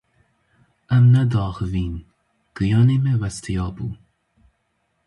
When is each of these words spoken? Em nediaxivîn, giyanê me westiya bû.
Em 0.95 1.03
nediaxivîn, 1.13 1.93
giyanê 2.55 2.97
me 3.03 3.13
westiya 3.21 3.67
bû. 3.75 3.87